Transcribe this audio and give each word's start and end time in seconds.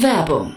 Werbung 0.00 0.56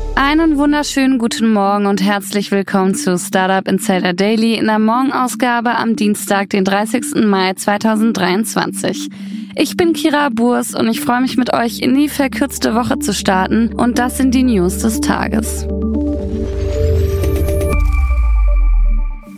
Einen 0.15 0.57
wunderschönen 0.57 1.17
guten 1.17 1.51
Morgen 1.51 1.85
und 1.85 2.01
herzlich 2.01 2.51
willkommen 2.51 2.95
zu 2.95 3.17
Startup 3.17 3.67
Insider 3.67 4.13
Daily 4.13 4.55
in 4.55 4.65
der 4.65 4.79
Morgenausgabe 4.79 5.75
am 5.75 5.95
Dienstag, 5.95 6.49
den 6.49 6.65
30. 6.65 7.25
Mai 7.25 7.53
2023. 7.53 9.09
Ich 9.55 9.77
bin 9.77 9.93
Kira 9.93 10.29
Burs 10.29 10.75
und 10.75 10.87
ich 10.89 11.01
freue 11.01 11.21
mich 11.21 11.37
mit 11.37 11.53
euch 11.53 11.79
in 11.79 11.95
die 11.95 12.09
verkürzte 12.09 12.75
Woche 12.75 12.99
zu 12.99 13.13
starten 13.13 13.73
und 13.73 13.99
das 13.99 14.17
sind 14.17 14.35
die 14.35 14.43
News 14.43 14.79
des 14.79 15.01
Tages. 15.01 15.65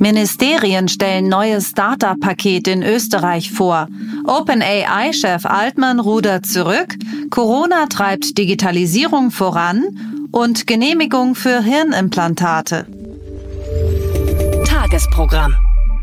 Ministerien 0.04 0.90
stellen 0.90 1.30
neues 1.30 1.70
Startup-Paket 1.70 2.68
in 2.68 2.84
Österreich 2.84 3.54
vor. 3.54 3.88
OpenAI-Chef 4.26 5.46
Altmann 5.46 6.02
rudert 6.02 6.46
zurück. 6.46 6.98
Corona 7.30 7.86
treibt 7.86 8.38
Digitalisierung 8.38 9.32
voran 9.32 10.13
und 10.34 10.68
Genehmigung 10.68 11.36
für 11.36 11.62
Hirnimplantate. 11.62 12.88
Tagesprogramm. 14.66 15.56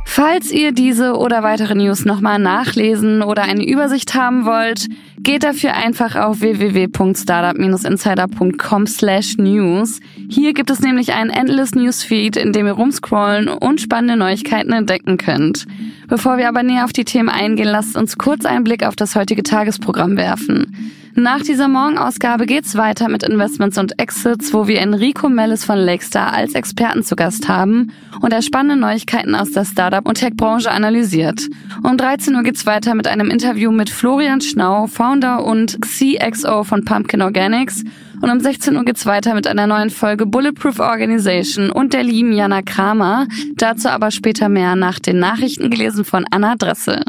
Falls 0.06 0.50
ihr 0.50 0.72
diese 0.72 1.16
oder 1.16 1.42
weitere 1.42 1.74
News 1.74 2.04
nochmal 2.04 2.38
nachlesen 2.38 3.22
oder 3.22 3.42
eine 3.42 3.66
Übersicht 3.66 4.14
haben 4.14 4.44
wollt, 4.44 4.86
geht 5.18 5.44
dafür 5.44 5.74
einfach 5.74 6.16
auf 6.16 6.40
www.startup-insider.com 6.40 8.86
slash 8.86 9.36
news. 9.36 10.00
Hier 10.28 10.52
gibt 10.52 10.70
es 10.70 10.80
nämlich 10.80 11.12
einen 11.12 11.30
Endless 11.30 11.74
Newsfeed, 11.74 12.36
in 12.36 12.52
dem 12.52 12.66
ihr 12.66 12.72
rumscrollen 12.72 13.48
und 13.48 13.80
spannende 13.80 14.16
Neuigkeiten 14.16 14.72
entdecken 14.72 15.16
könnt. 15.16 15.66
Bevor 16.08 16.38
wir 16.38 16.48
aber 16.48 16.62
näher 16.62 16.84
auf 16.84 16.92
die 16.92 17.04
Themen 17.04 17.28
eingehen, 17.28 17.68
lasst 17.68 17.96
uns 17.96 18.16
kurz 18.16 18.44
einen 18.44 18.64
Blick 18.64 18.84
auf 18.84 18.96
das 18.96 19.16
heutige 19.16 19.42
Tagesprogramm 19.42 20.16
werfen. 20.16 20.92
Nach 21.14 21.40
dieser 21.40 21.66
Morgenausgabe 21.66 22.46
geht's 22.46 22.76
weiter 22.76 23.08
mit 23.08 23.24
Investments 23.24 23.78
und 23.78 23.98
Exits, 23.98 24.54
wo 24.54 24.68
wir 24.68 24.80
Enrico 24.80 25.28
Mellis 25.28 25.64
von 25.64 25.78
Lakestar 25.78 26.32
als 26.32 26.54
Experten 26.54 27.02
zu 27.02 27.16
Gast 27.16 27.48
haben 27.48 27.92
und 28.20 28.32
er 28.32 28.42
spannende 28.42 28.76
Neuigkeiten 28.76 29.34
aus 29.34 29.50
der 29.50 29.64
Startup- 29.64 30.06
und 30.06 30.18
Tech-Branche 30.18 30.70
analysiert. 30.70 31.48
Um 31.82 31.96
13 31.96 32.36
Uhr 32.36 32.44
geht's 32.44 32.64
weiter 32.64 32.94
mit 32.94 33.08
einem 33.08 33.28
Interview 33.28 33.72
mit 33.72 33.90
Florian 33.90 34.40
Schnau, 34.40 34.86
Founder 34.86 35.44
und 35.44 35.78
CXO 35.84 36.62
von 36.62 36.84
Pumpkin 36.84 37.22
Organics. 37.22 37.82
Und 38.22 38.30
um 38.30 38.38
16 38.38 38.76
Uhr 38.76 38.84
geht's 38.84 39.06
weiter 39.06 39.34
mit 39.34 39.46
einer 39.46 39.66
neuen 39.66 39.90
Folge 39.90 40.26
Bulletproof 40.26 40.78
Organization 40.78 41.70
und 41.70 41.92
der 41.92 42.04
lieben 42.04 42.32
Jana 42.32 42.62
Kramer. 42.62 43.26
Dazu 43.56 43.88
aber 43.88 44.10
später 44.10 44.48
mehr 44.48 44.76
nach 44.76 44.98
den 45.00 45.18
Nachrichten 45.18 45.70
gelesen 45.70 46.04
von 46.04 46.24
Anna 46.30 46.54
Dressel. 46.54 47.02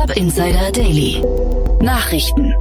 Startup 0.00 0.16
Insider 0.16 0.72
Daily. 0.72 1.22
Nachrichten. 1.82 2.54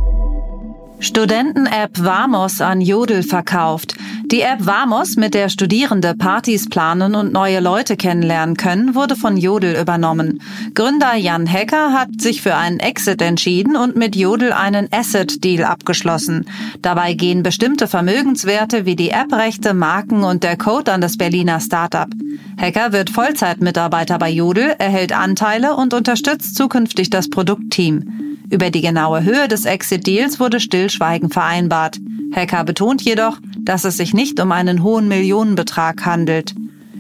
Studenten-App 1.00 1.91
Vamos 1.97 2.59
an 2.59 2.81
Jodel 2.81 3.23
verkauft. 3.23 3.95
Die 4.31 4.41
App 4.41 4.63
Vamos, 4.63 5.16
mit 5.16 5.34
der 5.34 5.50
Studierende 5.50 6.13
Partys 6.13 6.69
planen 6.69 7.16
und 7.16 7.34
neue 7.34 7.59
Leute 7.62 7.97
kennenlernen 7.97 8.56
können, 8.57 8.94
wurde 8.94 9.16
von 9.16 9.38
Jodel 9.38 9.75
übernommen. 9.75 10.40
Gründer 10.75 11.16
Jan 11.16 11.47
Hecker 11.47 11.94
hat 11.94 12.09
sich 12.22 12.44
für 12.44 12.53
einen 12.53 12.79
Exit 12.79 13.23
entschieden 13.23 13.75
und 13.75 13.95
mit 13.95 14.16
Jodel 14.16 14.53
einen 14.53 14.88
Asset-Deal 14.91 15.63
abgeschlossen. 15.63 16.45
Dabei 16.84 17.16
gehen 17.16 17.41
bestimmte 17.41 17.88
Vermögenswerte 17.88 18.85
wie 18.85 18.95
die 18.95 19.09
App-Rechte, 19.09 19.73
Marken 19.73 20.23
und 20.23 20.44
der 20.44 20.57
Code 20.57 20.94
an 20.94 21.01
das 21.01 21.18
Berliner 21.18 21.59
Startup. 21.59 22.09
Hecker 22.56 22.94
wird 22.94 23.09
Vollzeitmitarbeiter 23.09 24.19
bei 24.19 24.29
Jodel, 24.29 24.75
erhält 24.78 25.12
Anteile 25.12 25.75
und 25.75 25.95
unterstützt 25.95 26.56
zukünftig 26.56 27.09
das 27.09 27.31
Produktteam. 27.31 28.38
Über 28.51 28.69
die 28.69 28.81
genaue 28.81 29.23
Höhe 29.23 29.47
des 29.47 29.66
Exit-Deals 29.66 30.39
wurde 30.39 30.59
Stillschweigen 30.59 31.31
vereinbart. 31.31 31.97
Hacker 32.34 32.63
betont 32.63 33.01
jedoch, 33.01 33.38
dass 33.59 33.85
es 33.85 33.97
sich 33.97 34.13
nicht 34.13 34.40
um 34.40 34.51
einen 34.51 34.84
hohen 34.84 35.07
Millionenbetrag 35.07 36.06
handelt. 36.06 36.56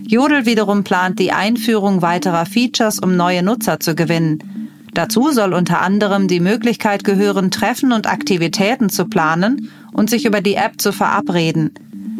Jodel 0.07 0.45
wiederum 0.45 0.83
plant 0.83 1.19
die 1.19 1.31
Einführung 1.31 2.01
weiterer 2.01 2.45
Features, 2.45 2.99
um 2.99 3.15
neue 3.15 3.43
Nutzer 3.43 3.79
zu 3.79 3.95
gewinnen. 3.95 4.39
Dazu 4.93 5.31
soll 5.31 5.53
unter 5.53 5.81
anderem 5.81 6.27
die 6.27 6.39
Möglichkeit 6.39 7.03
gehören, 7.03 7.51
Treffen 7.51 7.91
und 7.91 8.07
Aktivitäten 8.07 8.89
zu 8.89 9.05
planen 9.05 9.69
und 9.93 10.09
sich 10.09 10.25
über 10.25 10.41
die 10.41 10.55
App 10.55 10.81
zu 10.81 10.91
verabreden. 10.91 11.71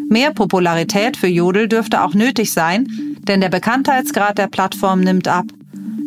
Mehr 0.08 0.32
Popularität 0.32 1.16
für 1.16 1.26
Jodel 1.26 1.68
dürfte 1.68 2.02
auch 2.02 2.14
nötig 2.14 2.52
sein, 2.52 2.88
denn 3.26 3.40
der 3.40 3.48
Bekanntheitsgrad 3.48 4.38
der 4.38 4.46
Plattform 4.46 5.00
nimmt 5.00 5.28
ab. 5.28 5.46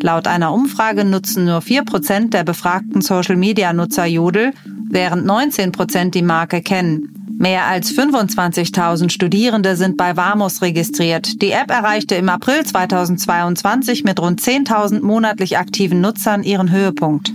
Laut 0.02 0.28
einer 0.28 0.54
Umfrage 0.54 1.06
nutzen 1.06 1.46
nur 1.46 1.60
4% 1.60 2.30
der 2.30 2.44
befragten 2.44 3.02
Social-Media-Nutzer 3.02 4.06
Jodel, 4.06 4.52
während 4.90 5.26
19% 5.26 6.12
die 6.12 6.22
Marke 6.22 6.62
kennen. 6.62 7.14
Mehr 7.38 7.66
als 7.66 7.92
25.000 7.92 9.10
Studierende 9.10 9.76
sind 9.76 9.98
bei 9.98 10.16
Vamos 10.16 10.62
registriert. 10.62 11.42
Die 11.42 11.52
App 11.52 11.72
erreichte 11.72 12.16
im 12.16 12.30
April 12.30 12.64
2022 12.64 14.04
mit 14.04 14.20
rund 14.20 14.40
10.000 14.40 15.02
monatlich 15.02 15.58
aktiven 15.58 16.00
Nutzern 16.00 16.44
ihren 16.44 16.72
Höhepunkt. 16.72 17.34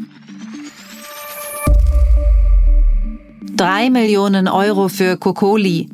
Drei 3.55 3.91
Millionen 3.91 4.47
Euro 4.47 4.89
für 4.89 5.17
Kokoli. 5.17 5.89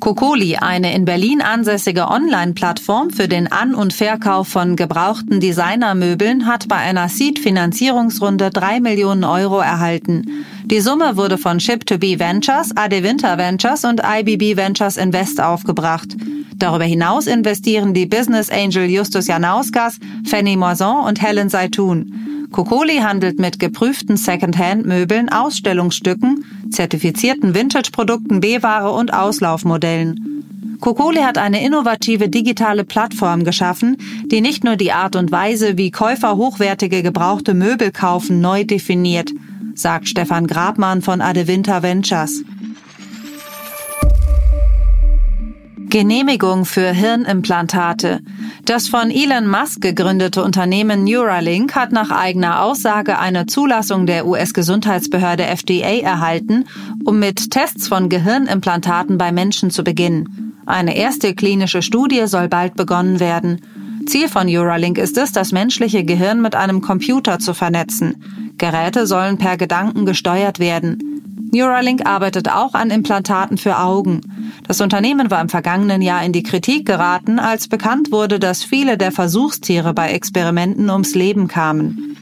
Kokoli, 0.00 0.56
eine 0.56 0.94
in 0.94 1.04
Berlin 1.04 1.42
ansässige 1.42 2.08
Online-Plattform 2.08 3.10
für 3.10 3.28
den 3.28 3.52
An- 3.52 3.74
und 3.74 3.92
Verkauf 3.92 4.48
von 4.48 4.74
gebrauchten 4.74 5.40
Designermöbeln, 5.40 6.46
hat 6.46 6.68
bei 6.68 6.76
einer 6.76 7.08
Seed-Finanzierungsrunde 7.08 8.50
drei 8.50 8.80
Millionen 8.80 9.24
Euro 9.24 9.60
erhalten. 9.60 10.44
Die 10.64 10.80
Summe 10.80 11.16
wurde 11.16 11.36
von 11.36 11.58
Ship2B 11.58 12.18
Ventures, 12.18 12.74
Ade 12.74 13.02
Winter 13.02 13.36
Ventures 13.36 13.84
und 13.84 14.00
IBB 14.02 14.56
Ventures 14.56 14.96
Invest 14.96 15.40
aufgebracht. 15.40 16.16
Darüber 16.56 16.84
hinaus 16.84 17.26
investieren 17.26 17.94
die 17.94 18.06
Business 18.06 18.50
Angel 18.50 18.88
Justus 18.88 19.26
Janauskas, 19.26 19.98
Fanny 20.24 20.56
Moison 20.56 21.04
und 21.06 21.20
Helen 21.20 21.48
Seitun. 21.48 22.29
Kokoli 22.52 22.96
handelt 22.96 23.38
mit 23.38 23.60
geprüften 23.60 24.16
Second-Hand-Möbeln, 24.16 25.28
Ausstellungsstücken, 25.28 26.44
zertifizierten 26.70 27.54
Vintage-Produkten, 27.54 28.40
B-Ware 28.40 28.90
und 28.90 29.14
Auslaufmodellen. 29.14 30.76
Kokoli 30.80 31.20
hat 31.20 31.38
eine 31.38 31.64
innovative 31.64 32.28
digitale 32.28 32.84
Plattform 32.84 33.44
geschaffen, 33.44 33.98
die 34.26 34.40
nicht 34.40 34.64
nur 34.64 34.76
die 34.76 34.92
Art 34.92 35.14
und 35.14 35.30
Weise, 35.30 35.76
wie 35.76 35.90
Käufer 35.90 36.36
hochwertige 36.36 37.02
gebrauchte 37.02 37.54
Möbel 37.54 37.92
kaufen, 37.92 38.40
neu 38.40 38.64
definiert, 38.64 39.30
sagt 39.74 40.08
Stefan 40.08 40.46
Grabmann 40.46 41.02
von 41.02 41.20
Adewinter 41.20 41.82
Ventures. 41.82 42.42
Genehmigung 45.90 46.64
für 46.64 46.92
Hirnimplantate. 46.92 48.20
Das 48.70 48.86
von 48.86 49.10
Elon 49.10 49.48
Musk 49.48 49.80
gegründete 49.80 50.44
Unternehmen 50.44 51.02
Neuralink 51.02 51.74
hat 51.74 51.90
nach 51.90 52.12
eigener 52.12 52.62
Aussage 52.62 53.18
eine 53.18 53.46
Zulassung 53.46 54.06
der 54.06 54.28
US-Gesundheitsbehörde 54.28 55.44
FDA 55.44 55.98
erhalten, 55.98 56.66
um 57.04 57.18
mit 57.18 57.50
Tests 57.50 57.88
von 57.88 58.08
Gehirnimplantaten 58.08 59.18
bei 59.18 59.32
Menschen 59.32 59.72
zu 59.72 59.82
beginnen. 59.82 60.54
Eine 60.66 60.96
erste 60.96 61.34
klinische 61.34 61.82
Studie 61.82 62.28
soll 62.28 62.46
bald 62.46 62.76
begonnen 62.76 63.18
werden. 63.18 63.60
Ziel 64.06 64.28
von 64.28 64.46
Neuralink 64.46 64.98
ist 64.98 65.18
es, 65.18 65.32
das 65.32 65.50
menschliche 65.50 66.04
Gehirn 66.04 66.40
mit 66.40 66.54
einem 66.54 66.80
Computer 66.80 67.40
zu 67.40 67.54
vernetzen. 67.54 68.54
Geräte 68.56 69.08
sollen 69.08 69.36
per 69.36 69.56
Gedanken 69.56 70.06
gesteuert 70.06 70.60
werden. 70.60 71.19
Neuralink 71.52 72.06
arbeitet 72.06 72.48
auch 72.48 72.74
an 72.74 72.90
Implantaten 72.90 73.58
für 73.58 73.78
Augen. 73.78 74.52
Das 74.66 74.80
Unternehmen 74.80 75.30
war 75.30 75.40
im 75.40 75.48
vergangenen 75.48 76.02
Jahr 76.02 76.24
in 76.24 76.32
die 76.32 76.42
Kritik 76.42 76.86
geraten, 76.86 77.38
als 77.38 77.68
bekannt 77.68 78.12
wurde, 78.12 78.38
dass 78.38 78.62
viele 78.62 78.96
der 78.96 79.12
Versuchstiere 79.12 79.94
bei 79.94 80.10
Experimenten 80.10 80.90
ums 80.90 81.14
Leben 81.14 81.48
kamen. 81.48 82.16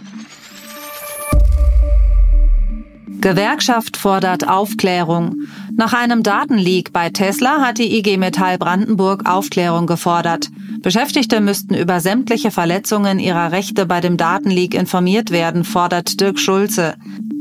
Gewerkschaft 3.21 3.97
fordert 3.97 4.49
Aufklärung. 4.49 5.43
Nach 5.77 5.93
einem 5.93 6.23
Datenleak 6.23 6.93
bei 6.93 7.11
Tesla 7.11 7.61
hat 7.61 7.79
die 7.79 7.99
IG 7.99 8.17
Metall 8.17 8.59
Brandenburg 8.59 9.29
Aufklärung 9.29 9.87
gefordert. 9.87 10.51
Beschäftigte 10.83 11.41
müssten 11.41 11.75
über 11.75 11.99
sämtliche 11.99 12.53
Verletzungen 12.53 13.19
ihrer 13.19 13.51
Rechte 13.51 13.87
bei 13.87 14.01
dem 14.01 14.17
Datenleak 14.17 14.75
informiert 14.75 15.33
werden, 15.33 15.65
fordert 15.65 16.21
Dirk 16.21 16.39
Schulze. 16.39 16.95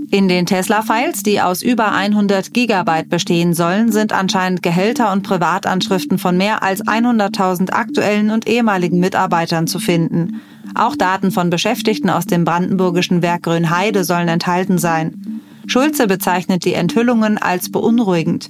In 0.10 0.30
den 0.30 0.46
Tesla-Files, 0.46 1.24
die 1.24 1.42
aus 1.42 1.62
über 1.62 1.92
100 1.92 2.54
Gigabyte 2.54 3.10
bestehen 3.10 3.54
sollen, 3.54 3.92
sind 3.92 4.14
anscheinend 4.14 4.64
Gehälter 4.64 5.12
und 5.12 5.24
Privatanschriften 5.24 6.18
von 6.18 6.38
mehr 6.38 6.64
als 6.64 6.82
100.000 6.82 7.72
aktuellen 7.72 8.32
und 8.32 8.48
ehemaligen 8.48 9.02
Mitarbeitern 9.02 9.68
zu 9.68 9.80
finden. 9.80 10.40
Auch 10.76 10.96
Daten 10.96 11.32
von 11.32 11.50
Beschäftigten 11.50 12.10
aus 12.10 12.26
dem 12.26 12.46
brandenburgischen 12.46 13.22
Werk 13.22 13.44
Grünheide 13.44 14.06
sollen 14.06 14.30
enthalten 14.30 14.78
sein. 14.78 15.42
Schulze 15.68 16.08
bezeichnet 16.08 16.64
die 16.64 16.74
Enthüllungen 16.74 17.38
als 17.38 17.70
beunruhigend. 17.70 18.50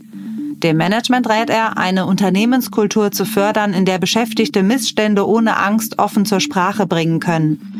Dem 0.61 0.77
Management 0.77 1.27
rät 1.27 1.49
er, 1.49 1.77
eine 1.77 2.05
Unternehmenskultur 2.05 3.11
zu 3.11 3.25
fördern, 3.25 3.73
in 3.73 3.85
der 3.85 3.97
Beschäftigte 3.97 4.61
Missstände 4.61 5.27
ohne 5.27 5.57
Angst 5.57 5.97
offen 5.97 6.25
zur 6.25 6.39
Sprache 6.39 6.85
bringen 6.85 7.19
können. 7.19 7.76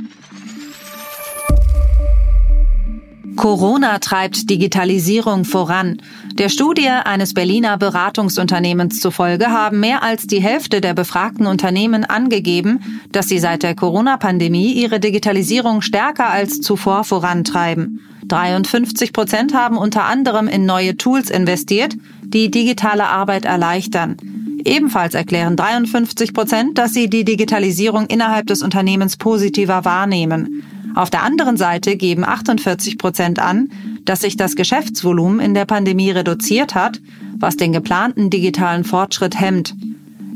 Corona 3.38 4.00
treibt 4.00 4.50
Digitalisierung 4.50 5.46
voran. 5.46 6.02
Der 6.34 6.50
Studie 6.50 6.90
eines 6.90 7.34
Berliner 7.34 7.78
Beratungsunternehmens 7.78 9.00
zufolge 9.00 9.48
haben 9.48 9.80
mehr 9.80 10.02
als 10.04 10.28
die 10.28 10.42
Hälfte 10.42 10.82
der 10.82 10.96
befragten 10.96 11.46
Unternehmen 11.46 12.04
angegeben, 12.04 13.02
dass 13.12 13.30
sie 13.30 13.40
seit 13.40 13.64
der 13.64 13.76
Corona-Pandemie 13.76 14.74
ihre 14.74 15.00
Digitalisierung 15.00 15.82
stärker 15.82 16.30
als 16.30 16.62
zuvor 16.62 17.04
vorantreiben. 17.04 18.02
53 18.26 19.14
Prozent 19.14 19.54
haben 19.54 19.78
unter 19.78 20.06
anderem 20.06 20.48
in 20.48 20.66
neue 20.66 20.98
Tools 20.98 21.30
investiert, 21.30 21.96
die 22.24 22.52
digitale 22.52 23.08
Arbeit 23.08 23.46
erleichtern. 23.46 24.18
Ebenfalls 24.66 25.14
erklären 25.14 25.56
53 25.56 26.34
Prozent, 26.34 26.78
dass 26.78 26.94
sie 26.94 27.10
die 27.10 27.24
Digitalisierung 27.24 28.08
innerhalb 28.08 28.48
des 28.48 28.64
Unternehmens 28.64 29.16
positiver 29.16 29.86
wahrnehmen. 29.86 30.64
Auf 30.98 31.12
der 31.12 31.22
anderen 31.22 31.58
Seite 31.58 31.96
geben 31.96 32.26
48 32.26 32.98
Prozent 32.98 33.38
an, 33.38 33.70
dass 34.04 34.22
sich 34.22 34.36
das 34.36 34.56
Geschäftsvolumen 34.56 35.40
in 35.40 35.54
der 35.54 35.66
Pandemie 35.66 36.10
reduziert 36.10 36.74
hat, 36.74 37.00
was 37.38 37.56
den 37.56 37.72
geplanten 37.72 38.32
digitalen 38.32 38.84
Fortschritt 38.84 39.40
hemmt. 39.40 39.76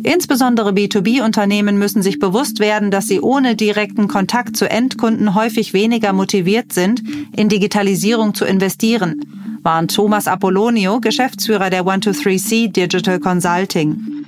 Insbesondere 0.03 0.69
B2B-Unternehmen 0.69 1.79
müssen 1.79 2.03
sich 2.03 2.19
bewusst 2.19 2.59
werden, 2.59 2.91
dass 2.91 3.07
sie 3.07 3.19
ohne 3.21 3.55
direkten 3.55 4.07
Kontakt 4.07 4.55
zu 4.55 4.69
Endkunden 4.69 5.33
häufig 5.33 5.73
weniger 5.73 6.13
motiviert 6.13 6.73
sind, 6.73 7.01
in 7.35 7.49
Digitalisierung 7.49 8.35
zu 8.35 8.45
investieren, 8.45 9.59
warnt 9.63 9.95
Thomas 9.95 10.27
Apollonio, 10.27 10.99
Geschäftsführer 10.99 11.71
der 11.71 11.85
123C 11.85 12.71
Digital 12.71 13.19
Consulting. 13.19 14.20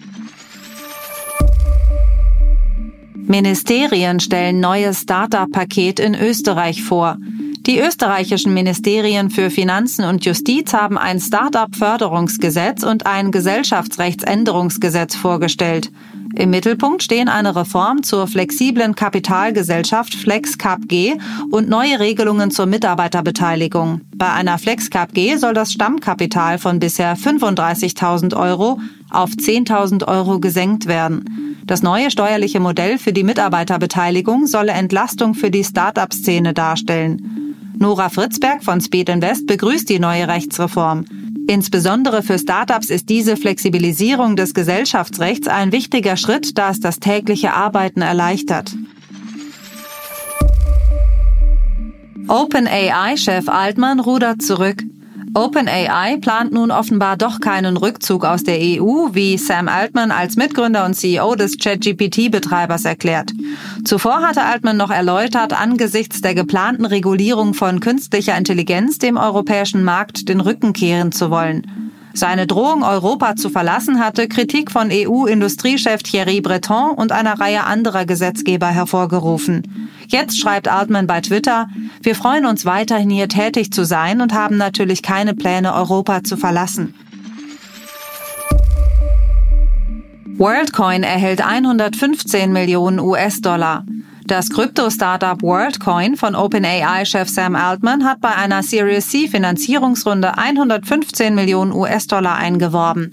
Ministerien 3.28 4.20
stellen 4.20 4.60
neues 4.60 5.02
Startup-Paket 5.02 6.00
in 6.00 6.16
Österreich 6.16 6.84
vor. 6.84 7.18
Die 7.66 7.80
österreichischen 7.80 8.54
Ministerien 8.54 9.30
für 9.30 9.50
Finanzen 9.50 10.04
und 10.04 10.26
Justiz 10.26 10.74
haben 10.74 10.98
ein 10.98 11.22
Start-up-Förderungsgesetz 11.22 12.84
und 12.84 13.06
ein 13.06 13.32
Gesellschaftsrechtsänderungsgesetz 13.32 15.16
vorgestellt. 15.16 15.90
Im 16.36 16.50
Mittelpunkt 16.50 17.04
stehen 17.04 17.30
eine 17.30 17.56
Reform 17.56 18.04
zur 18.04 18.28
flexiblen 18.28 18.96
Kapitalgesellschaft 18.96 20.14
FlexCapG 20.14 21.14
und 21.52 21.70
neue 21.70 22.02
Regelungen 22.02 22.52
zur 22.52 22.66
Mitarbeiterbeteiligung. 22.66 24.02
Bei 24.14 24.34
einer 24.34 24.58
FlexCapG 24.58 25.38
soll 25.38 25.54
das 25.54 25.72
Stammkapital 25.72 26.58
von 26.58 26.80
bisher 26.80 27.16
35.000 27.16 28.36
Euro 28.36 28.82
auf 29.10 29.30
10.000 29.30 30.06
Euro 30.06 30.40
gesenkt 30.40 30.88
werden. 30.88 31.56
Das 31.66 31.82
neue 31.82 32.12
steuerliche 32.12 32.60
Modell 32.60 32.98
für 32.98 33.14
die 33.14 33.24
Mitarbeiterbeteiligung 33.24 34.48
solle 34.48 34.74
Entlastung 34.74 35.34
für 35.34 35.50
die 35.50 35.64
Start-up-Szene 35.64 36.54
darstellen. 36.54 37.33
Nora 37.78 38.10
Fritzberg 38.10 38.64
von 38.64 38.82
Speed 38.82 39.10
Invest 39.10 39.48
begrüßt 39.48 39.90
die 39.90 40.00
neue 40.00 40.28
Rechtsreform. 40.28 41.06
Insbesondere 41.48 42.24
für 42.24 42.40
Startups 42.40 42.90
ist 42.90 43.10
diese 43.10 43.36
Flexibilisierung 43.36 44.36
des 44.36 44.54
Gesellschaftsrechts 44.54 45.48
ein 45.48 45.72
wichtiger 45.72 46.16
Schritt, 46.16 46.58
da 46.58 46.70
es 46.70 46.80
das 46.80 47.00
tägliche 47.00 47.54
Arbeiten 47.54 48.02
erleichtert. 48.02 48.74
OpenAI-Chef 52.28 53.50
Altman 53.50 54.00
rudert 54.00 54.42
zurück. 54.42 54.84
OpenAI 55.36 56.18
plant 56.22 56.52
nun 56.52 56.70
offenbar 56.70 57.18
doch 57.18 57.40
keinen 57.40 57.76
Rückzug 57.76 58.24
aus 58.24 58.44
der 58.44 58.60
EU, 58.60 59.10
wie 59.14 59.38
Sam 59.38 59.68
Altman 59.68 60.12
als 60.12 60.36
Mitgründer 60.36 60.86
und 60.86 60.94
CEO 60.94 61.34
des 61.34 61.58
ChatGPT-Betreibers 61.58 62.86
erklärt. 62.86 63.32
Zuvor 63.84 64.22
hatte 64.22 64.44
Altman 64.44 64.78
noch 64.78 64.92
erläutert, 64.92 65.60
angesichts 65.60 66.22
der 66.22 66.36
geplanten 66.36 66.86
Regulierung 66.86 67.56
von 67.56 67.80
künstlicher 67.80 68.38
Intelligenz 68.38 69.00
dem 69.00 69.18
europäischen 69.18 69.84
Markt 69.84 70.30
den 70.30 70.40
Rücken 70.40 70.72
kehren 70.72 71.12
zu 71.12 71.32
wollen. 71.32 71.83
Seine 72.16 72.46
Drohung, 72.46 72.84
Europa 72.84 73.36
zu 73.36 73.50
verlassen, 73.50 74.00
hatte 74.00 74.28
Kritik 74.28 74.70
von 74.70 74.90
EU-Industriechef 74.92 76.04
Thierry 76.04 76.42
Breton 76.42 76.92
und 76.92 77.12
einer 77.12 77.40
Reihe 77.40 77.64
anderer 77.64 78.06
Gesetzgeber 78.06 78.68
hervorgerufen. 78.68 79.90
Jetzt 80.08 80.40
schreibt 80.40 80.68
Altman 80.68 81.08
bei 81.08 81.22
Twitter, 81.22 81.68
wir 82.04 82.16
freuen 82.16 82.46
uns 82.46 82.66
weiterhin 82.66 83.10
hier 83.10 83.30
tätig 83.30 83.72
zu 83.72 83.84
sein 83.84 84.22
und 84.22 84.34
haben 84.34 84.58
natürlich 84.58 85.02
keine 85.02 85.34
Pläne, 85.34 85.74
Europa 85.74 86.24
zu 86.24 86.38
verlassen. 86.38 86.94
WorldCoin 90.38 91.04
erhält 91.04 91.46
115 91.46 92.52
Millionen 92.52 93.00
US-Dollar. 93.00 93.86
Das 94.26 94.50
Krypto-Startup 94.50 95.42
WorldCoin 95.42 96.16
von 96.16 96.34
OpenAI-Chef 96.36 97.28
Sam 97.28 97.56
Altman 97.56 98.06
hat 98.06 98.22
bei 98.22 98.34
einer 98.34 98.64
Series 98.64 99.10
C 99.10 99.28
Finanzierungsrunde 99.28 100.38
115 100.38 101.36
Millionen 101.36 101.74
US-Dollar 101.74 102.38
eingeworben. 102.38 103.10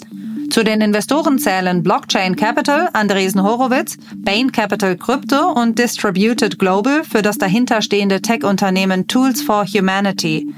Zu 0.50 0.62
den 0.62 0.80
Investoren 0.80 1.40
zählen 1.40 1.82
Blockchain 1.82 2.36
Capital, 2.36 2.90
Andresen 2.92 3.42
Horowitz, 3.42 3.96
Bain 4.16 4.52
Capital 4.52 4.96
Crypto 4.96 5.52
und 5.52 5.78
Distributed 5.78 6.60
Global 6.60 7.02
für 7.02 7.22
das 7.22 7.38
dahinterstehende 7.38 8.22
Tech-Unternehmen 8.22 9.08
Tools 9.08 9.42
for 9.42 9.64
Humanity. 9.66 10.54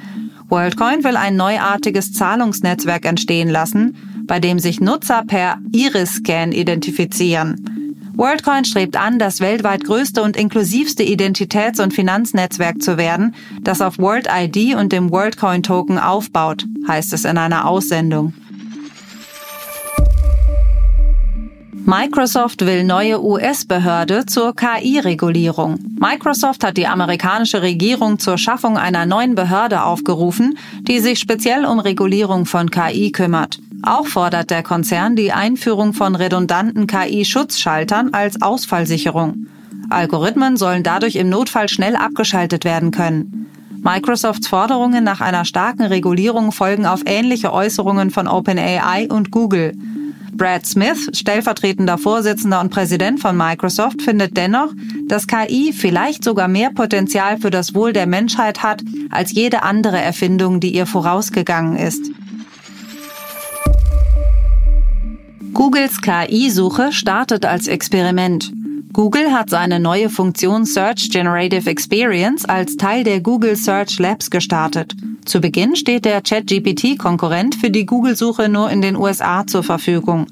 WorldCoin 0.48 1.02
will 1.02 1.16
ein 1.16 1.36
neuartiges 1.36 2.12
Zahlungsnetzwerk 2.12 3.06
entstehen 3.06 3.48
lassen, 3.48 3.96
bei 4.26 4.38
dem 4.38 4.58
sich 4.58 4.80
Nutzer 4.82 5.24
per 5.26 5.58
Iris-Scan 5.72 6.52
identifizieren. 6.52 7.71
WorldCoin 8.22 8.64
strebt 8.64 8.96
an, 8.96 9.18
das 9.18 9.40
weltweit 9.40 9.82
größte 9.82 10.22
und 10.22 10.36
inklusivste 10.36 11.02
Identitäts- 11.02 11.82
und 11.82 11.92
Finanznetzwerk 11.92 12.80
zu 12.80 12.96
werden, 12.96 13.34
das 13.62 13.80
auf 13.80 13.98
World 13.98 14.28
ID 14.32 14.76
und 14.76 14.92
dem 14.92 15.10
WorldCoin 15.10 15.64
Token 15.64 15.98
aufbaut, 15.98 16.64
heißt 16.86 17.12
es 17.14 17.24
in 17.24 17.36
einer 17.36 17.66
Aussendung. 17.66 18.32
Microsoft 21.84 22.64
will 22.64 22.84
neue 22.84 23.20
US-Behörde 23.20 24.24
zur 24.26 24.54
KI-Regulierung. 24.54 25.80
Microsoft 25.98 26.62
hat 26.62 26.76
die 26.76 26.86
amerikanische 26.86 27.60
Regierung 27.60 28.20
zur 28.20 28.38
Schaffung 28.38 28.78
einer 28.78 29.04
neuen 29.04 29.34
Behörde 29.34 29.82
aufgerufen, 29.82 30.56
die 30.82 31.00
sich 31.00 31.18
speziell 31.18 31.64
um 31.64 31.80
Regulierung 31.80 32.46
von 32.46 32.70
KI 32.70 33.10
kümmert. 33.10 33.58
Auch 33.82 34.06
fordert 34.06 34.50
der 34.50 34.62
Konzern 34.62 35.16
die 35.16 35.32
Einführung 35.32 35.92
von 35.92 36.14
redundanten 36.14 36.86
KI-Schutzschaltern 36.86 38.14
als 38.14 38.40
Ausfallsicherung. 38.40 39.46
Algorithmen 39.90 40.56
sollen 40.56 40.84
dadurch 40.84 41.16
im 41.16 41.28
Notfall 41.28 41.68
schnell 41.68 41.96
abgeschaltet 41.96 42.64
werden 42.64 42.92
können. 42.92 43.46
Microsofts 43.82 44.46
Forderungen 44.46 45.02
nach 45.02 45.20
einer 45.20 45.44
starken 45.44 45.82
Regulierung 45.82 46.52
folgen 46.52 46.86
auf 46.86 47.02
ähnliche 47.04 47.52
Äußerungen 47.52 48.10
von 48.10 48.28
OpenAI 48.28 49.08
und 49.08 49.32
Google. 49.32 49.72
Brad 50.34 50.64
Smith, 50.64 51.10
stellvertretender 51.12 51.98
Vorsitzender 51.98 52.60
und 52.60 52.70
Präsident 52.70 53.20
von 53.20 53.36
Microsoft, 53.36 54.00
findet 54.00 54.36
dennoch, 54.36 54.72
dass 55.08 55.26
KI 55.26 55.72
vielleicht 55.72 56.22
sogar 56.22 56.46
mehr 56.46 56.70
Potenzial 56.70 57.38
für 57.38 57.50
das 57.50 57.74
Wohl 57.74 57.92
der 57.92 58.06
Menschheit 58.06 58.62
hat 58.62 58.82
als 59.10 59.32
jede 59.32 59.64
andere 59.64 60.00
Erfindung, 60.00 60.60
die 60.60 60.74
ihr 60.74 60.86
vorausgegangen 60.86 61.76
ist. 61.76 62.12
Googles 65.54 66.00
KI-Suche 66.00 66.92
startet 66.92 67.44
als 67.44 67.68
Experiment. 67.68 68.50
Google 68.94 69.32
hat 69.32 69.50
seine 69.50 69.80
neue 69.80 70.08
Funktion 70.08 70.64
Search 70.64 71.10
Generative 71.10 71.68
Experience 71.68 72.46
als 72.46 72.78
Teil 72.78 73.04
der 73.04 73.20
Google 73.20 73.56
Search 73.56 73.98
Labs 73.98 74.30
gestartet. 74.30 74.94
Zu 75.26 75.42
Beginn 75.42 75.76
steht 75.76 76.06
der 76.06 76.22
ChatGPT-Konkurrent 76.22 77.54
für 77.54 77.70
die 77.70 77.84
Google-Suche 77.84 78.48
nur 78.48 78.70
in 78.70 78.80
den 78.80 78.96
USA 78.96 79.46
zur 79.46 79.62
Verfügung. 79.62 80.26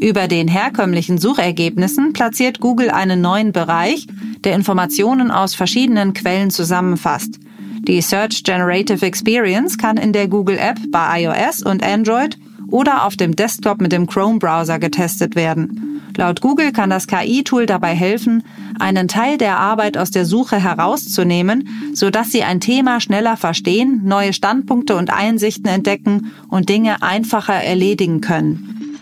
Über 0.00 0.26
den 0.26 0.48
herkömmlichen 0.48 1.18
Suchergebnissen 1.18 2.14
platziert 2.14 2.58
Google 2.58 2.90
einen 2.90 3.20
neuen 3.20 3.52
Bereich, 3.52 4.06
der 4.42 4.54
Informationen 4.54 5.30
aus 5.30 5.54
verschiedenen 5.54 6.14
Quellen 6.14 6.50
zusammenfasst. 6.50 7.38
Die 7.86 8.00
Search 8.00 8.42
Generative 8.42 9.04
Experience 9.04 9.76
kann 9.76 9.98
in 9.98 10.14
der 10.14 10.28
Google 10.28 10.56
App 10.56 10.78
bei 10.90 11.24
iOS 11.24 11.62
und 11.62 11.82
Android 11.82 12.38
oder 12.72 13.06
auf 13.06 13.16
dem 13.16 13.36
Desktop 13.36 13.80
mit 13.80 13.92
dem 13.92 14.06
Chrome-Browser 14.06 14.78
getestet 14.78 15.36
werden. 15.36 16.00
Laut 16.16 16.40
Google 16.40 16.72
kann 16.72 16.90
das 16.90 17.06
KI-Tool 17.06 17.66
dabei 17.66 17.94
helfen, 17.94 18.42
einen 18.78 19.08
Teil 19.08 19.38
der 19.38 19.58
Arbeit 19.58 19.96
aus 19.96 20.10
der 20.10 20.24
Suche 20.24 20.56
herauszunehmen, 20.56 21.92
sodass 21.94 22.32
Sie 22.32 22.42
ein 22.42 22.60
Thema 22.60 23.00
schneller 23.00 23.36
verstehen, 23.36 24.02
neue 24.04 24.32
Standpunkte 24.32 24.96
und 24.96 25.12
Einsichten 25.12 25.66
entdecken 25.66 26.32
und 26.48 26.68
Dinge 26.68 27.02
einfacher 27.02 27.54
erledigen 27.54 28.20
können. 28.20 28.96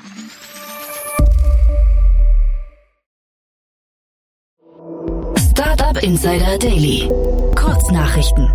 Startup 5.50 6.02
Insider 6.02 6.58
Daily. 6.58 7.08
Kurznachrichten. 7.54 8.48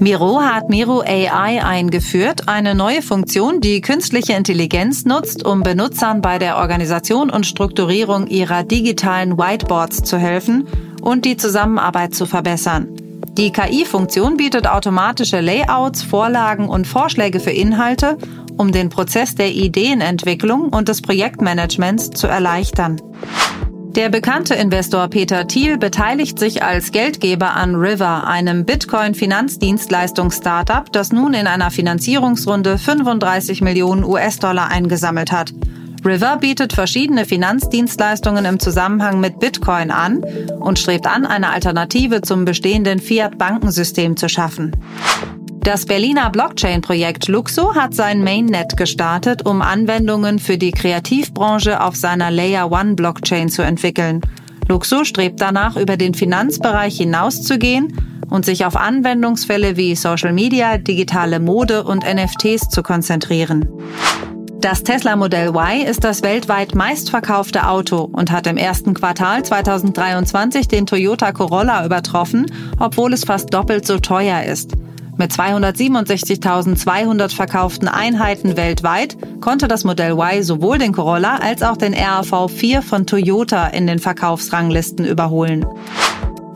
Miro 0.00 0.40
hat 0.40 0.68
Miro 0.68 1.00
AI 1.00 1.64
eingeführt, 1.64 2.48
eine 2.48 2.76
neue 2.76 3.02
Funktion, 3.02 3.60
die 3.60 3.80
künstliche 3.80 4.34
Intelligenz 4.34 5.04
nutzt, 5.04 5.44
um 5.44 5.64
Benutzern 5.64 6.22
bei 6.22 6.38
der 6.38 6.56
Organisation 6.58 7.30
und 7.30 7.46
Strukturierung 7.46 8.28
ihrer 8.28 8.62
digitalen 8.62 9.36
Whiteboards 9.36 10.04
zu 10.04 10.16
helfen 10.16 10.68
und 11.02 11.24
die 11.24 11.36
Zusammenarbeit 11.36 12.14
zu 12.14 12.26
verbessern. 12.26 12.86
Die 13.36 13.50
KI-Funktion 13.50 14.36
bietet 14.36 14.68
automatische 14.68 15.40
Layouts, 15.40 16.04
Vorlagen 16.04 16.68
und 16.68 16.86
Vorschläge 16.86 17.40
für 17.40 17.50
Inhalte, 17.50 18.18
um 18.56 18.70
den 18.70 18.90
Prozess 18.90 19.34
der 19.34 19.50
Ideenentwicklung 19.50 20.68
und 20.68 20.88
des 20.88 21.02
Projektmanagements 21.02 22.10
zu 22.10 22.28
erleichtern. 22.28 23.00
Der 23.98 24.08
bekannte 24.10 24.54
Investor 24.54 25.08
Peter 25.08 25.48
Thiel 25.48 25.76
beteiligt 25.76 26.38
sich 26.38 26.62
als 26.62 26.92
Geldgeber 26.92 27.56
an 27.56 27.74
River, 27.74 28.28
einem 28.28 28.64
Bitcoin-Finanzdienstleistungs-Startup, 28.64 30.92
das 30.92 31.10
nun 31.10 31.34
in 31.34 31.48
einer 31.48 31.72
Finanzierungsrunde 31.72 32.78
35 32.78 33.60
Millionen 33.60 34.04
US-Dollar 34.04 34.70
eingesammelt 34.70 35.32
hat. 35.32 35.52
River 36.04 36.36
bietet 36.36 36.74
verschiedene 36.74 37.24
Finanzdienstleistungen 37.24 38.44
im 38.44 38.60
Zusammenhang 38.60 39.18
mit 39.18 39.40
Bitcoin 39.40 39.90
an 39.90 40.22
und 40.60 40.78
strebt 40.78 41.08
an, 41.08 41.26
eine 41.26 41.50
Alternative 41.50 42.22
zum 42.22 42.44
bestehenden 42.44 43.00
Fiat-Bankensystem 43.00 44.16
zu 44.16 44.28
schaffen. 44.28 44.76
Das 45.68 45.84
Berliner 45.84 46.30
Blockchain-Projekt 46.30 47.28
Luxo 47.28 47.74
hat 47.74 47.92
sein 47.92 48.24
Mainnet 48.24 48.78
gestartet, 48.78 49.44
um 49.44 49.60
Anwendungen 49.60 50.38
für 50.38 50.56
die 50.56 50.70
Kreativbranche 50.70 51.82
auf 51.82 51.94
seiner 51.94 52.30
Layer 52.30 52.72
One 52.72 52.94
Blockchain 52.94 53.50
zu 53.50 53.60
entwickeln. 53.60 54.22
Luxo 54.66 55.04
strebt 55.04 55.42
danach, 55.42 55.76
über 55.76 55.98
den 55.98 56.14
Finanzbereich 56.14 56.96
hinauszugehen 56.96 57.92
und 58.30 58.46
sich 58.46 58.64
auf 58.64 58.76
Anwendungsfälle 58.76 59.76
wie 59.76 59.94
Social 59.94 60.32
Media, 60.32 60.78
digitale 60.78 61.38
Mode 61.38 61.84
und 61.84 62.02
NFTs 62.02 62.70
zu 62.70 62.82
konzentrieren. 62.82 63.68
Das 64.62 64.84
Tesla 64.84 65.16
Modell 65.16 65.50
Y 65.50 65.82
ist 65.86 66.02
das 66.02 66.22
weltweit 66.22 66.74
meistverkaufte 66.74 67.68
Auto 67.68 68.08
und 68.10 68.30
hat 68.32 68.46
im 68.46 68.56
ersten 68.56 68.94
Quartal 68.94 69.44
2023 69.44 70.66
den 70.66 70.86
Toyota 70.86 71.32
Corolla 71.32 71.84
übertroffen, 71.84 72.46
obwohl 72.78 73.12
es 73.12 73.24
fast 73.24 73.52
doppelt 73.52 73.86
so 73.86 73.98
teuer 73.98 74.44
ist. 74.44 74.72
Mit 75.18 75.32
267.200 75.32 77.34
verkauften 77.34 77.88
Einheiten 77.88 78.56
weltweit 78.56 79.16
konnte 79.40 79.66
das 79.66 79.82
Modell 79.82 80.12
Y 80.12 80.44
sowohl 80.44 80.78
den 80.78 80.92
Corolla 80.92 81.38
als 81.38 81.64
auch 81.64 81.76
den 81.76 81.92
RAV4 81.92 82.82
von 82.82 83.04
Toyota 83.04 83.66
in 83.66 83.88
den 83.88 83.98
Verkaufsranglisten 83.98 85.04
überholen. 85.04 85.66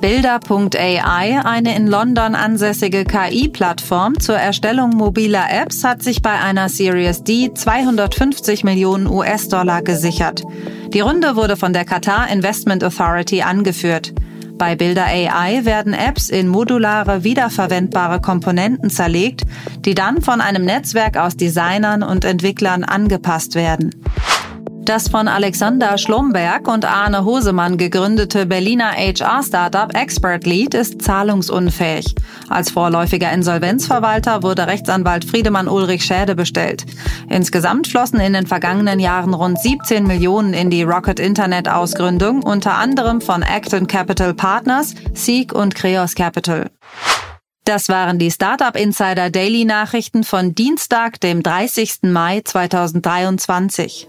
Bilder.ai, 0.01 1.41
eine 1.45 1.77
in 1.77 1.89
London 1.89 2.37
ansässige 2.37 3.05
KI-Plattform 3.05 4.21
zur 4.21 4.37
Erstellung 4.37 4.91
mobiler 4.91 5.47
Apps, 5.51 5.83
hat 5.83 6.03
sich 6.03 6.23
bei 6.23 6.39
einer 6.39 6.69
Series 6.69 7.25
D 7.25 7.53
250 7.53 8.63
Millionen 8.63 9.09
US-Dollar 9.09 9.83
gesichert. 9.83 10.45
Die 10.93 11.01
Runde 11.01 11.35
wurde 11.35 11.57
von 11.57 11.73
der 11.73 11.85
Qatar 11.85 12.29
Investment 12.29 12.85
Authority 12.85 13.43
angeführt. 13.43 14.13
Bei 14.59 14.77
Bilder 14.77 15.07
AI 15.07 15.65
werden 15.65 15.93
Apps 15.93 16.29
in 16.29 16.49
modulare, 16.49 17.25
wiederverwendbare 17.25 18.21
Komponenten 18.21 18.91
zerlegt, 18.91 19.43
die 19.85 19.95
dann 19.95 20.23
von 20.23 20.41
einem 20.41 20.65
Netzwerk 20.65 21.17
aus 21.17 21.37
Designern 21.37 22.03
und 22.03 22.25
Entwicklern 22.25 22.85
angepasst 22.85 23.55
werden. 23.55 23.91
Das 24.85 25.07
von 25.07 25.29
Alexander 25.29 25.97
Schlomberg 25.97 26.67
und 26.67 26.85
Arne 26.85 27.25
Hosemann 27.25 27.77
gegründete 27.77 28.47
Berliner 28.47 28.91
HR-Startup 28.91 29.95
Expert 29.95 30.45
Lead 30.45 30.75
ist 30.75 31.01
zahlungsunfähig. 31.01 32.17
Als 32.49 32.73
vorläufiger 32.73 33.31
Insolvenzverwalter 33.31 34.43
wurde 34.43 34.67
Rechtsanwalt 34.67 35.25
Friedemann 35.25 35.69
Ulrich 35.69 36.05
Schäde 36.05 36.35
bestellt. 36.35 36.85
Insgesamt 37.29 37.87
flossen 37.87 38.19
in 38.19 38.33
den 38.33 38.49
vergangenen 38.49 38.99
Jahren 38.99 39.35
rund 39.35 39.61
17 39.61 40.05
Millionen 40.05 40.53
in 40.53 40.69
die 40.69 40.83
Rocket 40.83 41.21
Internet 41.21 41.69
Ausgründung, 41.69 42.43
unter 42.43 42.75
anderem 42.75 43.21
von 43.21 43.45
Acton 43.45 43.87
Capital 43.87 44.35
Partners, 44.35 44.97
Seek 45.15 45.53
und 45.53 45.77
Creos 45.77 46.17
Capital. 46.17 46.71
Das 47.65 47.89
waren 47.89 48.19
die 48.19 48.33
Startup 48.33 48.75
Insider 48.75 49.31
Daily 49.31 49.65
Nachrichten 49.65 50.25
von 50.25 50.57
Dienstag, 50.57 51.21
dem 51.21 51.45
30. 51.45 52.01
Mai 52.03 52.41
2023. 52.45 54.09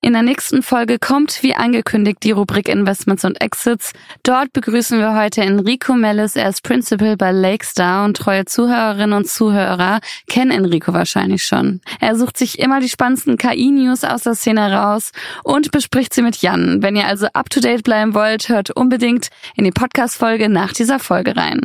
In 0.00 0.12
der 0.12 0.22
nächsten 0.22 0.62
Folge 0.62 1.00
kommt, 1.00 1.42
wie 1.42 1.56
angekündigt, 1.56 2.18
die 2.22 2.30
Rubrik 2.30 2.68
Investments 2.68 3.24
und 3.24 3.40
Exits. 3.40 3.92
Dort 4.22 4.52
begrüßen 4.52 5.00
wir 5.00 5.16
heute 5.16 5.40
Enrico 5.40 5.94
Mellis. 5.94 6.36
Er 6.36 6.48
ist 6.48 6.62
Principal 6.62 7.16
bei 7.16 7.32
Lakestar 7.32 8.04
und 8.04 8.16
treue 8.16 8.44
Zuhörerinnen 8.44 9.12
und 9.12 9.28
Zuhörer 9.28 9.98
kennen 10.28 10.52
Enrico 10.52 10.92
wahrscheinlich 10.92 11.42
schon. 11.42 11.80
Er 11.98 12.14
sucht 12.14 12.36
sich 12.36 12.60
immer 12.60 12.78
die 12.78 12.88
spannendsten 12.88 13.36
KI-News 13.38 14.04
aus 14.04 14.22
der 14.22 14.36
Szene 14.36 14.72
raus 14.72 15.10
und 15.42 15.72
bespricht 15.72 16.14
sie 16.14 16.22
mit 16.22 16.36
Jan. 16.36 16.80
Wenn 16.80 16.94
ihr 16.94 17.06
also 17.06 17.26
up-to-date 17.32 17.82
bleiben 17.82 18.14
wollt, 18.14 18.48
hört 18.48 18.70
unbedingt 18.70 19.30
in 19.56 19.64
die 19.64 19.72
Podcast-Folge 19.72 20.48
nach 20.48 20.72
dieser 20.72 21.00
Folge 21.00 21.36
rein. 21.36 21.62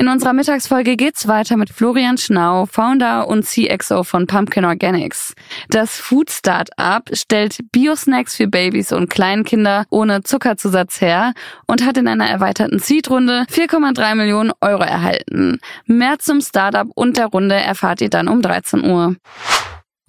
In 0.00 0.06
unserer 0.06 0.32
Mittagsfolge 0.32 0.94
geht's 0.94 1.26
weiter 1.26 1.56
mit 1.56 1.70
Florian 1.70 2.18
Schnau, 2.18 2.66
Founder 2.66 3.26
und 3.26 3.44
CXO 3.44 4.04
von 4.04 4.28
Pumpkin 4.28 4.64
Organics. 4.64 5.34
Das 5.70 5.96
Food 5.96 6.30
Startup 6.30 7.02
stellt 7.12 7.58
Biosnacks 7.72 8.36
für 8.36 8.46
Babys 8.46 8.92
und 8.92 9.10
Kleinkinder 9.10 9.86
ohne 9.90 10.22
Zuckerzusatz 10.22 11.00
her 11.00 11.32
und 11.66 11.84
hat 11.84 11.96
in 11.96 12.06
einer 12.06 12.30
erweiterten 12.30 12.78
Seed-Runde 12.78 13.46
4,3 13.50 14.14
Millionen 14.14 14.52
Euro 14.60 14.84
erhalten. 14.84 15.58
Mehr 15.86 16.20
zum 16.20 16.42
Startup 16.42 16.86
und 16.94 17.16
der 17.16 17.26
Runde 17.26 17.56
erfahrt 17.56 18.00
ihr 18.00 18.08
dann 18.08 18.28
um 18.28 18.40
13 18.40 18.84
Uhr. 18.84 19.16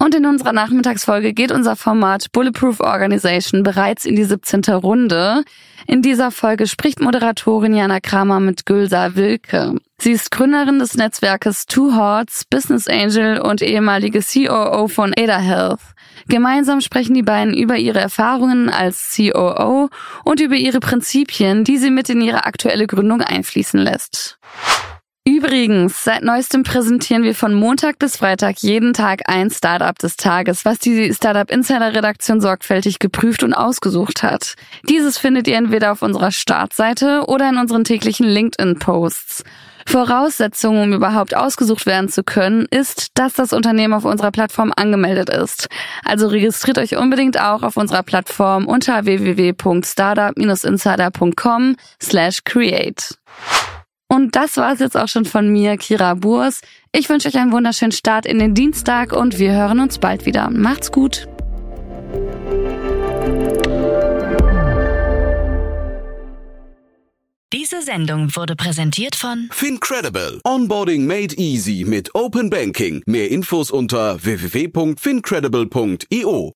Und 0.02 0.14
in 0.14 0.24
unserer 0.24 0.54
Nachmittagsfolge 0.54 1.34
geht 1.34 1.52
unser 1.52 1.76
Format 1.76 2.32
Bulletproof 2.32 2.80
Organization 2.80 3.62
bereits 3.62 4.06
in 4.06 4.16
die 4.16 4.24
17. 4.24 4.62
Runde. 4.72 5.44
In 5.86 6.00
dieser 6.00 6.30
Folge 6.30 6.66
spricht 6.66 7.00
Moderatorin 7.00 7.74
Jana 7.74 8.00
Kramer 8.00 8.40
mit 8.40 8.64
Gülsa 8.64 9.14
Wilke. 9.14 9.76
Sie 9.98 10.12
ist 10.12 10.30
Gründerin 10.30 10.78
des 10.78 10.94
Netzwerkes 10.94 11.66
Two 11.66 11.92
Hearts, 11.92 12.46
Business 12.46 12.88
Angel 12.88 13.40
und 13.40 13.60
ehemalige 13.60 14.20
COO 14.20 14.88
von 14.88 15.12
Ada 15.14 15.38
Health. 15.38 15.80
Gemeinsam 16.28 16.80
sprechen 16.80 17.12
die 17.12 17.22
beiden 17.22 17.52
über 17.52 17.76
ihre 17.76 18.00
Erfahrungen 18.00 18.70
als 18.70 19.14
COO 19.14 19.90
und 20.24 20.40
über 20.40 20.54
ihre 20.54 20.80
Prinzipien, 20.80 21.64
die 21.64 21.76
sie 21.76 21.90
mit 21.90 22.08
in 22.08 22.22
ihre 22.22 22.46
aktuelle 22.46 22.86
Gründung 22.86 23.20
einfließen 23.20 23.78
lässt. 23.78 24.38
Übrigens, 25.26 26.02
seit 26.02 26.22
neuestem 26.22 26.62
präsentieren 26.62 27.24
wir 27.24 27.34
von 27.34 27.52
Montag 27.52 27.98
bis 27.98 28.16
Freitag 28.16 28.62
jeden 28.62 28.94
Tag 28.94 29.20
ein 29.26 29.50
Startup 29.50 29.98
des 29.98 30.16
Tages, 30.16 30.64
was 30.64 30.78
die 30.78 31.12
Startup 31.12 31.50
Insider 31.50 31.94
Redaktion 31.94 32.40
sorgfältig 32.40 32.98
geprüft 32.98 33.42
und 33.42 33.52
ausgesucht 33.52 34.22
hat. 34.22 34.54
Dieses 34.88 35.18
findet 35.18 35.46
ihr 35.46 35.56
entweder 35.56 35.92
auf 35.92 36.00
unserer 36.00 36.30
Startseite 36.30 37.24
oder 37.28 37.50
in 37.50 37.58
unseren 37.58 37.84
täglichen 37.84 38.26
LinkedIn 38.26 38.78
Posts. 38.78 39.44
Voraussetzung, 39.86 40.80
um 40.80 40.94
überhaupt 40.94 41.36
ausgesucht 41.36 41.84
werden 41.84 42.08
zu 42.08 42.22
können, 42.22 42.66
ist, 42.70 43.18
dass 43.18 43.34
das 43.34 43.52
Unternehmen 43.52 43.92
auf 43.92 44.04
unserer 44.04 44.30
Plattform 44.30 44.72
angemeldet 44.74 45.28
ist. 45.28 45.68
Also 46.04 46.28
registriert 46.28 46.78
euch 46.78 46.96
unbedingt 46.96 47.38
auch 47.40 47.62
auf 47.62 47.76
unserer 47.76 48.02
Plattform 48.02 48.66
unter 48.66 49.04
www.startup-insider.com 49.04 51.76
slash 52.00 52.44
create. 52.44 53.19
Und 54.12 54.34
das 54.34 54.56
war 54.56 54.72
es 54.72 54.80
jetzt 54.80 54.96
auch 54.96 55.06
schon 55.06 55.24
von 55.24 55.52
mir, 55.52 55.76
Kira 55.76 56.14
Burs. 56.14 56.62
Ich 56.90 57.08
wünsche 57.08 57.28
euch 57.28 57.38
einen 57.38 57.52
wunderschönen 57.52 57.92
Start 57.92 58.26
in 58.26 58.40
den 58.40 58.54
Dienstag 58.54 59.12
und 59.12 59.38
wir 59.38 59.52
hören 59.52 59.78
uns 59.78 59.98
bald 59.98 60.26
wieder. 60.26 60.50
Macht's 60.50 60.90
gut. 60.90 61.28
Diese 67.52 67.82
Sendung 67.82 68.34
wurde 68.34 68.56
präsentiert 68.56 69.14
von 69.14 69.48
Fincredible. 69.52 70.40
Onboarding 70.44 71.06
made 71.06 71.36
easy 71.36 71.84
mit 71.86 72.12
Open 72.14 72.50
Banking. 72.50 73.04
Mehr 73.06 73.30
Infos 73.30 73.70
unter 73.70 74.24
www.fincredible.io. 74.24 76.52